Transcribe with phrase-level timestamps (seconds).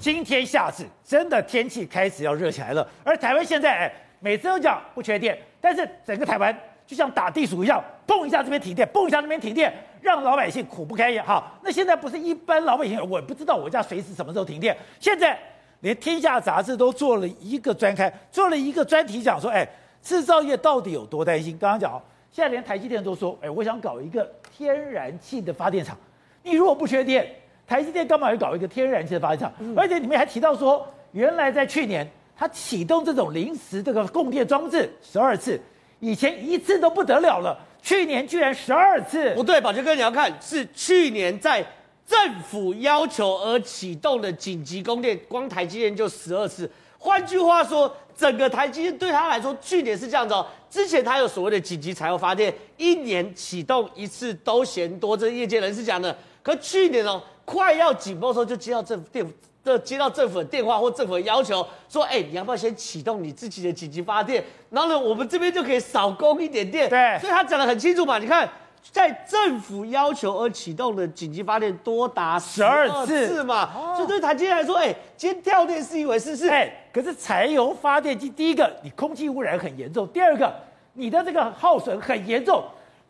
[0.00, 2.88] 今天夏至，真的天气开始要热起来了。
[3.02, 11.22] 而台湾现在，哎，每次都讲不缺电，但是整个台湾就像打地鼠一样，蹦一下这边停电，蹦一下那边停电，让老百姓苦不堪言。
[11.24, 14.76] 好，那现在不是一般老百姓，我不知道我家随时什么时候停电。
[15.00, 15.36] 现在
[15.80, 19.68] 连《天下》杂志都做了一个专刊，做了一个专题，讲说，哎，
[20.00, 21.58] 制造业到底有多担心？
[21.58, 24.24] 刚刚讲，现在连台积电都说，哎，我想搞一个
[24.56, 25.98] 天然气的发电厂。
[26.44, 27.28] 你如果不缺电，
[27.68, 29.52] 台积电干嘛要搞一个天然气的发电厂？
[29.60, 35.60] 嗯、而且里面还提到说，原来在去年它启动这种临时这个供电装置十二次，
[36.00, 39.34] 以前一次都不得了了，去年居然十二次。
[39.34, 41.62] 不对，宝杰哥你要看是去年在
[42.06, 46.70] 政府要求而启动的紧急供电，光台积电就十二次。
[46.96, 50.46] 换句话说，整个台积电对他来说，去年是这样子哦。
[50.70, 56.16] 之前他有所谓的紧急柴油发电，一年启动一次都嫌多，这是业界人士讲的。
[56.42, 57.22] 可去年哦。
[57.48, 59.26] 快要紧绷的时候，就接到政府电，
[59.64, 64.44] 的接到政府的电话或政府的要求，说：“哎，你要不要先启动你自己的紧急发电？
[64.68, 68.18] 然后呢，我们这边就可以少供一点电。”对，所以他讲得很清楚嘛。
[68.18, 68.46] 你看，
[68.92, 73.70] 在政府要求而启动的紧急发电多达十二次嘛。
[73.74, 80.54] 哦、所以对台积电来说，哎，今天跳电是一回事，是哎，可是柴油发电机，第一个你空气污染很严重，第二个
[80.92, 82.62] 你的这个耗损很严重。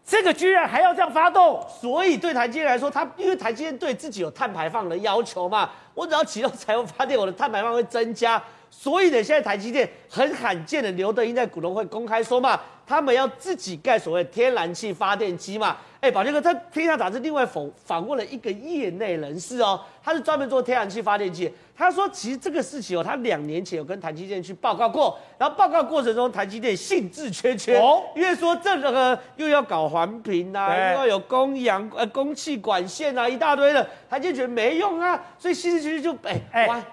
[0.05, 8.43] 这个居然还要这样发动，所以对台积电来说，它因为台积电对自己有碳排放的要求嘛，我只要启动柴油发电，我的碳排放会增加。
[8.71, 15.77] 所以呢，现在台积电很罕见的，刘德英在股东会公开说嘛，他们要自己盖所谓天然气发电机嘛。
[16.01, 21.53] 哎，宝杰哥，他天下杂志另外访访问了一个业内人士哦，他是专门做天然气发电机。
[21.77, 36.85] 他说，其实这个事情哦，他两年前有跟台积电去报告过，然后报告过程中，台积电兴致缺缺，哦，因为说这个又要搞环评啊，又要有供氧呃供气管线啊，一大堆的，台积电觉得没用啊，所以兴致缺缺就哎哎，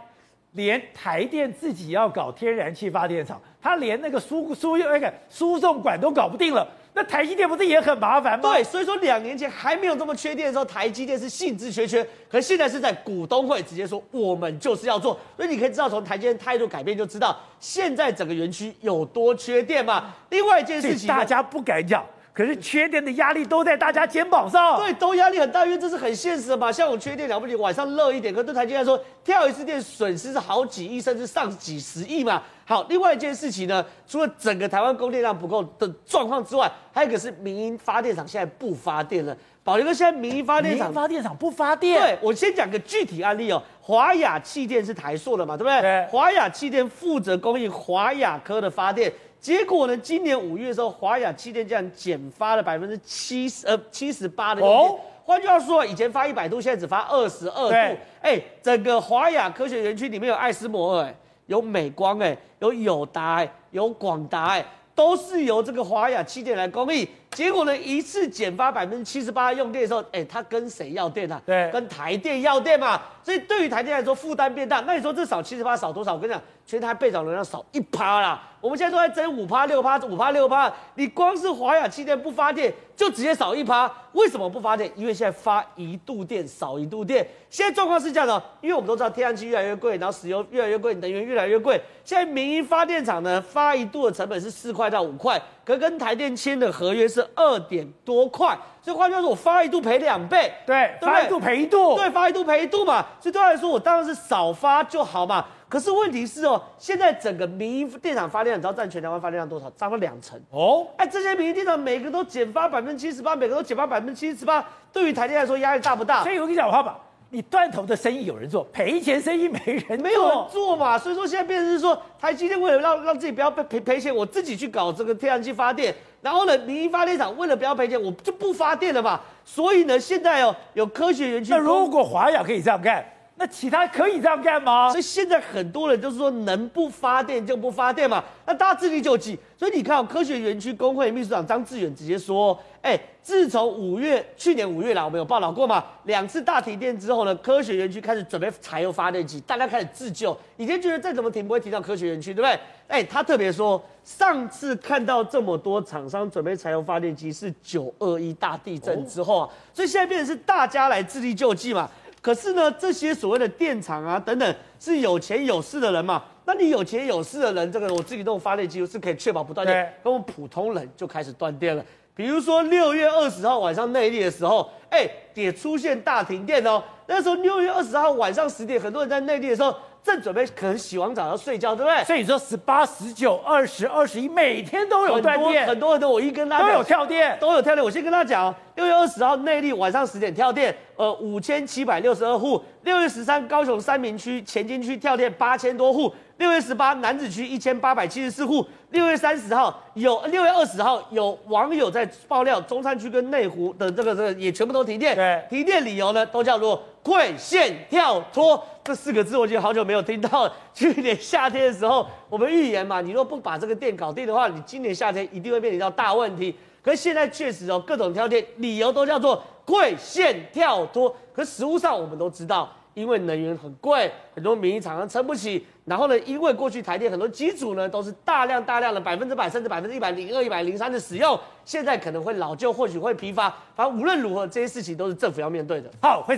[0.56, 6.68] 连台电自己要搞天然气发电厂，他连那个输输那个输送管都搞不定了。
[6.98, 8.54] 那台积电不是也很麻烦吗？
[8.54, 20.16] 对，所以说两年前还没有这么缺电的时候，台积电是兴致缺缺，可现在是在股东会直接说我们就是要做，所以你可以知道从台积电态度改变就知道现在整个园区有多缺电嘛。
[20.30, 22.02] 另外一件事情，大家不敢讲。
[22.36, 26.70] 可是缺电的压力都在大家肩膀上，对，都压力很大，因为这是很现实的嘛。
[26.70, 32.44] 像我缺电了不起，晚上热一点，可对台积电来说，跳一次电损失是好几亿，甚至上几十亿嘛。
[32.66, 39.38] 好，另外一件事情呢，除了整个台湾供电量不够的状况之外，还有一个是民营发电厂现在不发电了。
[39.64, 42.00] 宝杰哥，现在民营发电厂发电厂不发电？
[42.00, 43.64] 对，我先讲个具体案例哦。
[43.82, 45.82] 华亚气电是台塑的嘛，对不对？
[45.82, 46.06] 对。
[46.08, 49.12] 华亚气电负责供应华亚科的发电。
[49.46, 49.96] 结果呢？
[49.96, 55.00] 今年五月的时候，华雅气电竟然减发了百分之七十，呃，七十八的用电。
[55.24, 57.70] 换、哦、句话说，以前发一百度，现在只发二十二度。
[57.70, 67.08] 哎对，整个华雅科学园区里面有艾斯摩尔，哎，有美光，哎，有友达，有广达，哎，都是由这个华雅气电来供应。
[67.36, 71.42] 结果呢，一次减发百分之七十八用电的时候，哎，他跟谁要电啊？
[71.46, 73.02] 对，跟台电要电嘛。
[73.22, 74.80] 所以对于台电来说，负担变大。
[74.88, 76.14] 那你说这少七十八少多少？
[76.14, 78.42] 我跟你讲，全台备涨能量少一趴啦。
[78.62, 80.72] 我们现在都在争五趴六趴，五趴六趴。
[80.94, 83.92] 你光是华亚气电不发电，就直接少一趴。
[84.14, 84.90] 为什么不发电？
[84.96, 87.28] 因为现在发一度电少一度电。
[87.50, 91.82] 现在状况是这样的，因为我们都知道天然气越来越贵，然后石油越来越贵，能源越来越贵。
[92.04, 98.58] 现在民营发电厂呢，发一度的成本是四块到五块，可跟台电签的合约是二点多块。
[98.82, 100.54] 所以换句话说，我发一度赔两倍。
[100.66, 101.96] 对，对对发一度赔一度。
[101.96, 103.06] 对，发一度赔一度嘛。
[103.20, 105.46] 所以对他来说，我当然是少发就好嘛。
[105.68, 109.68] 可是问题是哦，现在整个民营电厂发电量，你知道占全台湾发电量多少？
[109.72, 110.86] 涨了两成哦。
[110.98, 116.22] 哎，这些民营电厂每个都减发百分之七十八，每个都减发百分之七十八，对于台电来说压力大不大？
[116.22, 117.00] 所以我跟你讲话吧，
[117.36, 120.98] 你断头的生意有人做，赔钱生意没人没有人做嘛。
[120.98, 129.20] 所以说现在变成是说，台积电为了让让自己不要赔赔赔钱，我自己去搞这个天然气发电，然后呢，民营发电厂为了不要赔钱，我就不发电了嘛。
[129.44, 133.06] 所以呢，现在哦有科学园区，那如果华亚可以这样干？
[133.38, 134.90] 那其他可以这样干吗？
[134.90, 139.38] 所以现在很多人就是说能不发电就不发电嘛，那大家自力救济。
[139.58, 150.38] 所以你看，科学园区工会秘书长张志远直接说：“哎，自从五月去年五月来，我们有报道过嘛，两次大停电之后呢，科学园区开始准备柴油发电机，大家开始自救。
[150.56, 152.60] 以前觉得再怎么停不会停到科学园区，对不对？
[152.88, 161.90] 哎，他特别说，上次看到这么多厂商准备柴油发电机是九二一大地震之后啊，所以现在变成是大家来自力救济嘛。”
[162.26, 166.24] 可是呢，这些所谓的电厂啊等等，是有钱有势的人嘛？
[166.46, 171.86] 那你有钱有势的人，这个我自己动发电机是可以确保不断电，对跟我们普通人就开始断电了。
[172.16, 176.82] 比如说六月二十号晚上内地的时候，哎，也出现大停电哦。
[177.06, 179.78] 那时候六月二十号晚上十点，很多人在内地的时候。
[180.06, 182.04] 正准备可能洗完澡要睡觉，对不对？
[182.04, 186.08] 所以你说十八、十九、二十、二十一，每天都有断电，很多很多。
[186.08, 187.84] 我一跟他讲都有跳电，都有跳电。
[187.84, 192.64] 我先跟他讲，六月二十号内坜晚上十点跳电，呃，五千七百六十二户。
[192.84, 196.14] 六月十三高雄三明区前金区跳电八千多户。
[196.38, 198.64] 六月十八南子区一千八百七十四户。
[198.92, 205.16] 六月三十号有，六月二十号有网友在爆料，中山区跟内湖的这个这个也全部都停电。
[205.16, 210.54] 对，停电理由呢都叫做馈线跳脱这四个字，我觉得好久没有听到了。
[210.74, 216.56] 去年夏天的时候，我们预言嘛，你若不把这个店搞定的话，你今年夏天一定会面临到大问题。
[216.82, 221.16] 可是现在确实哦，各种跳电理由都叫做馈线跳脱。
[221.32, 222.68] 可实务上我们都知道。
[222.96, 225.68] 因为能源很贵，很多民营厂商撑不起。
[225.84, 233.54] 然后呢，因为过去台电很多机组呢都是大量大量的百分之百甚至百分之一百零二、一百零三的使用，现在可能会老旧，或许会疲乏。
[233.76, 235.92] 反正无论如何，这些事情都是政府要面对的。
[236.02, 236.38] 好，惠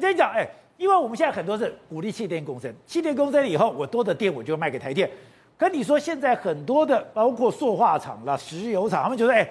[0.00, 5.10] 跟，你讲，哎，因为我们现在很多是鼓励气电共生，气电共生以后，我多的电我就卖给台电。
[5.56, 9.48] 可你说现在很多的包括塑化厂啦、石油厂，他们觉得，哎。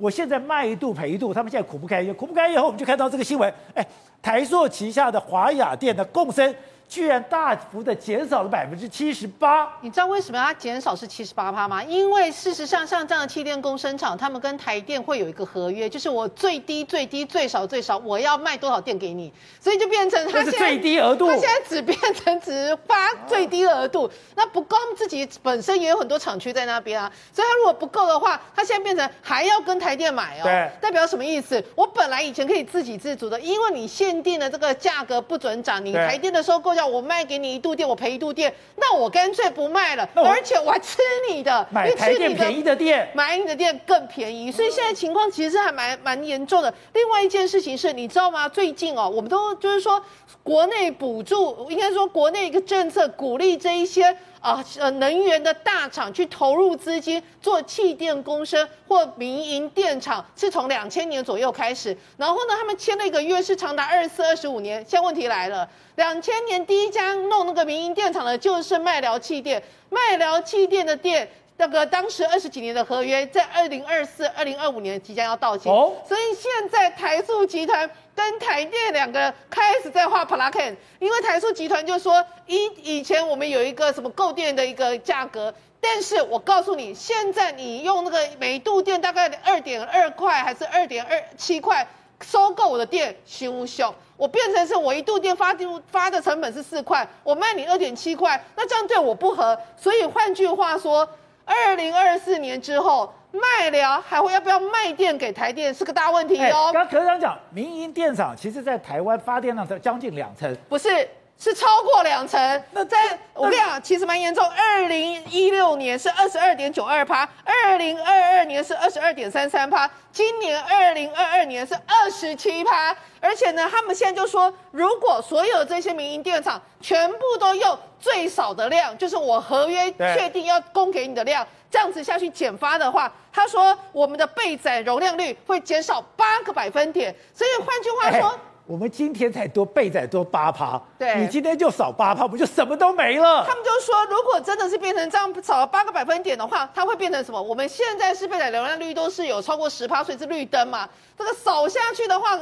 [0.00, 3.84] 我现在卖一度赔一度，他们现在苦不堪言，苦不堪言以后，我们就看到这个新闻，哎，
[4.22, 6.54] 台塑旗下的华雅电的共生。
[6.88, 11.84] 居然大幅的减少了百分之七十八，你知道为什么它减少是七十八趴吗？
[11.84, 19.30] 因为事实上，像这样的气电工生厂，他们跟台电会有一个合约，就是我最低最低最少最少我要卖多少电给你，
[19.60, 31.62] 所以就变成它现在最低额度，它现在只变成只发最低额度，那不够，他们自己本身也有很多厂区在那边啊，所以它如果不够的话，它现在变成还要跟台电买哦，对，代表什么意思？
[31.74, 36.77] 我本来以前可以自给自足的，因为你限定的这个价格不准涨，你台电的收购。
[36.86, 40.98] 我卖给你一度电，我赔一度电，那我干脆不卖了，而且我还吃
[41.30, 46.72] 你的，买台电便宜的电，买你的电更便宜，所以现在情况其实还蛮蛮严重的。
[46.92, 48.48] 另外一件事情是，你知道吗？
[48.48, 50.02] 最近哦，我们都就是说，
[50.48, 54.16] 国内补助，应该说国内一个政策鼓励这一些。
[54.40, 61.94] 啊，呃，能源的大厂去投入资金做气电共生或民营电厂，是从两千年左右开始。
[62.16, 64.76] 然后呢，他们签了一个约，是长达二十四、二十五年。
[64.88, 69.60] 现在问题来了，两千年第一家弄那个民营电厂的，就是麦寮气电。
[69.90, 75.68] 麦寮气电的电，那个当时二十几年的合约，在二零二四、二零二五年即将要到期。
[75.68, 77.90] 哦，所以现在台塑集团。
[78.18, 91.86] 跟台电两个开始在画 plan，因为台塑集团就说以以前我们有一个什么购电的一个价格，但是我告诉你，现在你用那个每度电大概二点二块还是二点二七块
[92.20, 93.88] 收购我的电，行不行？
[94.16, 95.54] 我变成是我一度电发
[95.86, 101.08] 发的成本是四块，我卖你二点七块，那这样对我不合，所以换句话说，
[101.48, 103.12] 二零二四年之后。
[103.30, 106.70] 卖了还会要不要卖电给台电是个大问题哦。
[106.72, 111.06] 刚科长讲，民营电厂其实在台湾发电量才将近两成，不是，
[111.38, 112.64] 是超过两成。
[112.72, 114.44] 那在我跟你讲，其实蛮严重。
[114.44, 122.94] 二零一六年是二十二点九二趴，二零二二年是二十二点三三趴，今年二零二二年是二十七趴。
[123.20, 131.46] 而且呢，他们现在就说，如果所有这些民营电厂全部都用最少的量，就是我合约确定要供给你的量。
[131.70, 137.14] 这样子下去减发的话，他说我们的备载容量率会减少八个百分点。
[137.34, 143.42] 所以换句话说，我们今天才多备载多八趴，对，你今天就少八趴，不就什么都没了？
[143.48, 147.40] 他们就说，如果真的是变成这样少了八个百分点的话，它会变成什么？
[147.40, 150.86] 我们现在是备载流量率都是有超过十趴，所以是绿灯嘛。
[151.16, 152.38] 这个扫下去的话，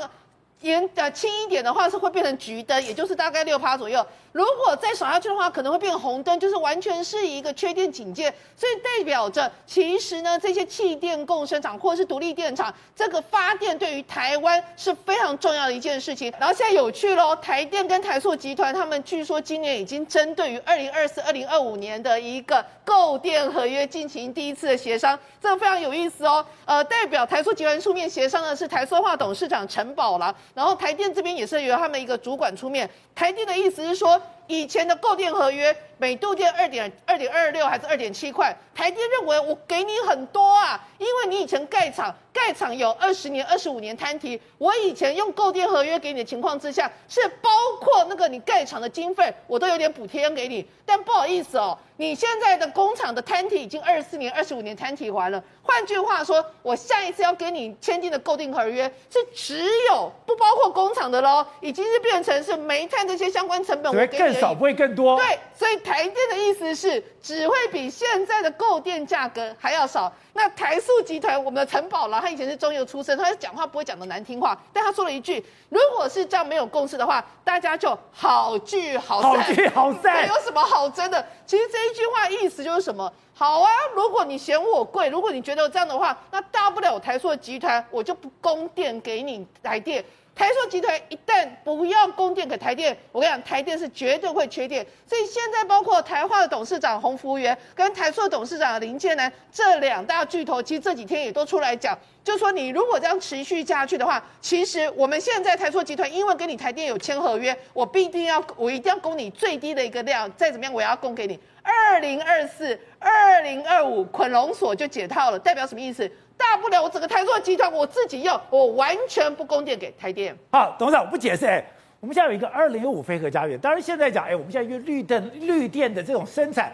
[0.62, 4.04] 严呃轻一点的话是会变成橘灯，也就是大概六趴左右。
[4.32, 16.30] 如果再扫下去的话，可能会变红灯，就是完全是一个缺电警戒，所以代表着其实呢，这些气电共生厂或者是独立电厂，这个发电对于台湾是非常重要的一件事情。
[16.38, 26.44] 然后现在有趣喽，台电跟台塑集团他们据说今年已经针对于二零二四、二零二五年的一个购电合约进行第一次的协商，这个非常有意思哦。
[26.66, 32.88] 呃，代表台塑集团出面协商的是台塑化董事长陈宝郎，然后台电这边也是由他们一个主管出面。
[33.14, 47.50] 台电的意思是说，以前的购电合约每度电二点二点二六还是二点七块，台电认为我给你很多啊，因为你以前盖厂盖厂有二十年、二十五年摊提，我以前用购电合约给你的情况之下，是包
[47.80, 64.35] 括那个你盖厂的经费，我都有点补贴给你，但不好意思哦，你现在的工厂的摊提已经二十四年、二十五年摊提完了，换句话说，我下一次要跟你签订的购电合约是只有不包括工厂的喽，已经是变成是煤炭这些相关成本我给你。
[64.40, 65.16] 少不会更多。
[65.16, 70.12] 对，所以台电的意思是只会比现在的购电价格还要少。
[70.32, 79.42] 那台塑集团，我们的陈宝郎，他以前是中油出身，他讲话不会讲的难听话，但他说了一句：如果是这样没有共识的话，大家就好聚好散。
[79.42, 81.26] 好聚好散，有什么好争的？
[81.46, 83.10] 其实这一句话意思就是什么？
[83.32, 90.04] 好啊，如果你嫌我贵，如果你觉得这样的话，那大不了我台塑集团我就不供电给你台电。
[90.36, 94.86] 台塑集团一旦不要供电给台电，我跟你讲，台电是绝对会缺电。
[95.06, 111.40] 所以现在包括台化的董事长洪福源跟台塑董事长林建南这两大巨头，其实这几天也都出来讲，就说你如果这样持续下去的话，其实我们现在台塑集团因为跟你台电有签合约，我必定要我一定要供你最低的一个量，再怎么样我也要供给你。
[111.62, 116.08] 二零二四、二零二五捆龙锁就解套了，代表什么意思？
[116.36, 120.36] 大不了我整个台塑集团我自己用，我完全不供电给台电。
[120.52, 121.46] 好，董事长，我不解释。
[121.46, 121.64] 哎，
[122.00, 126.72] 我们现在有一个二零二五飞核家园，当然现在讲，哎，我们现在因为绿电绿电的这种生产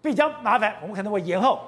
[0.00, 1.60] 比较麻烦，我们可能会延后。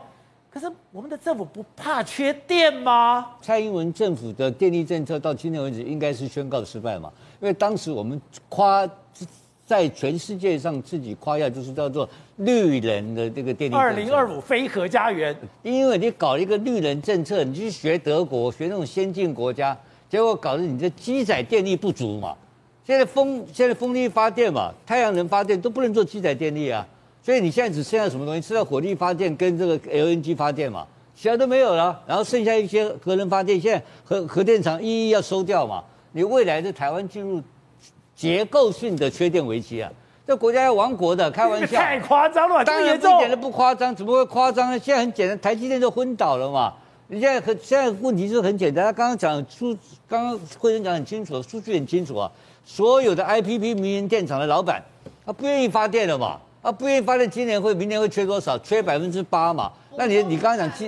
[0.50, 3.32] 可是我们的政府不怕缺电吗？
[3.42, 7.12] 蔡英文政府的电力政策到今天为止应该是宣告失败嘛？
[7.40, 8.88] 因为当时我们夸。
[9.66, 13.74] 在全世界上自己夸耀，就是叫做绿能的这个电力。
[13.74, 19.76] 二零二五非核家园，因为你搞一个绿能政策，你去学德国，学那种先进国家，
[20.08, 22.32] 结果搞得你的机载电力不足嘛。
[22.84, 26.86] 现在风现在风力发电嘛，太阳能发电都不能做机载电力啊，
[27.20, 28.40] 所以你现在只剩下什么东西？
[28.40, 32.00] 剩下火力发电跟这个 LNG 发电嘛，其他都没有了。
[32.06, 35.82] 然后剩下一些核能发电，现在核核电厂一一要收掉嘛。
[36.12, 37.42] 你未来的台湾进入。
[38.16, 39.92] 结构性的缺电危机啊！
[40.26, 42.64] 这国家要亡国的，开玩笑， 太夸张了。
[42.64, 44.78] 当然一点都不夸张，怎么会夸张呢？
[44.78, 46.72] 现在很简单，台积电就昏倒了嘛。
[47.08, 49.76] 你现在很现在问题是很简单，他刚刚讲数，
[50.08, 52.28] 刚刚会长讲很清楚，数据很清楚啊。
[52.64, 54.82] 所有的 IPP 民营电厂的老板，
[55.24, 56.40] 他不愿意发电了嘛？
[56.62, 58.58] 他不愿意发电，今年会明年会缺多少？
[58.58, 59.70] 缺百分之八嘛？
[59.98, 60.78] 那你你刚刚讲，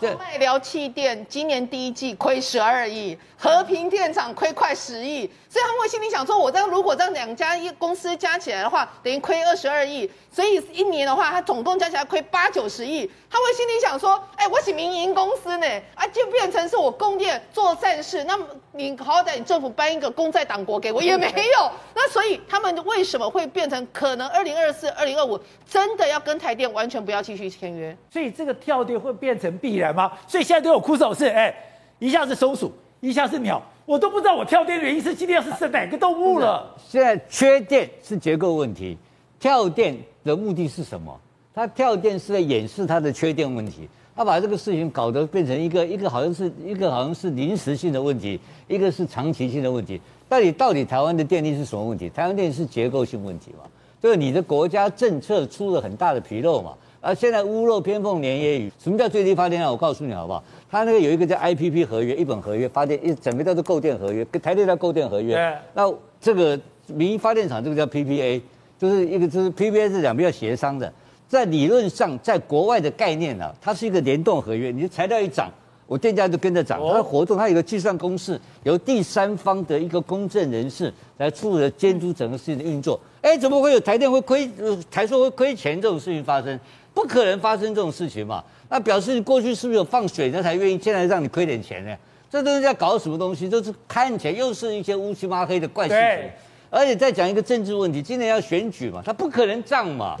[0.00, 25.38] 对，麦聊气电今年第一季亏十二亿，和平电厂亏快十亿，所以他们会心里想说，我这样如果这样两家一公司加起来的话，等于亏二十二亿，所以一年的话，他总共加起来亏八九十亿，他会心里想说，哎，我是民营公司呢，啊，就变成是我供电做善事，那么你好歹你政府颁一个公债党国给我也没有，那所以他们为什么会变成可能二零二四、二零二五
[25.70, 27.96] 真的要跟台电完全不要继续签约？
[28.10, 28.55] 所以这个。
[28.56, 30.10] 跳电会变成必然吗？
[30.26, 31.54] 所以现在都有哭手势，哎，
[31.98, 36.74] 一下是松鼠，一下是鸟，我都不知道我跳电的原因是今天要是哪个动物了。
[36.88, 38.96] 现在缺电是结构问题，
[39.38, 41.18] 跳电的目的是什么？
[41.54, 50.00] 它跳电是在掩饰它的缺电问题，他把这个事情搞得变成一个一个好像是一个好像是临时性的问题，一个是长期性的问题。
[50.28, 52.10] 到底到底台湾的电力是什么问题？
[52.10, 53.64] 台湾电力是结构性问题嘛？
[54.02, 56.74] 就是你的国家政策出了很大的纰漏嘛？
[57.06, 58.72] 啊，现在屋漏偏逢连夜雨。
[58.82, 59.70] 什么叫最低发电量？
[59.70, 60.42] 我告诉你好不好？
[60.68, 65.56] 他那个有一个叫 IPP 合约，一本合约发电一整个叫做购电合约，跟台电叫购电合约。
[65.72, 65.88] 那
[66.20, 66.58] 这个
[66.88, 68.42] 民营发电厂这个叫 PPA，
[68.76, 70.92] 就是一个就是 PPA 是两边要协商的。
[71.28, 75.48] 在理论上，在国外的概念啊，它是一个联动合约，你的材料一涨，
[75.86, 76.80] 我电价就跟着涨。
[76.84, 82.98] 它的活动，它有个计算公式，由第三方的一个公正人士来负责监督整个事情的运作。
[83.22, 84.50] 哎，怎么会有台电会亏，
[84.90, 86.58] 台塑会亏钱这种事情发生？
[86.96, 88.42] 不可能发生这种事情嘛？
[88.70, 91.94] 那表示你过去是不是有放水，那才愿意现在让你亏点钱呢？
[92.30, 93.46] 这都是在搞什么东西？
[93.46, 96.30] 都是看起来又是一些乌漆抹黑的怪事情。
[96.70, 100.16] 而且再讲一个政治问题，今年要选举嘛，他不可能涨嘛，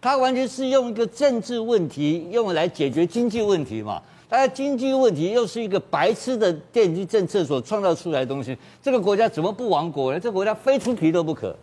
[0.00, 4.00] 他完全是用一个政治问题用来解决经济问题嘛。
[4.28, 10.20] 大家经济问题又是一个白痴的电机政策所创造出来的东西，这个国家怎么不亡国呢？
[10.20, 11.54] 这个国家非出题都不可。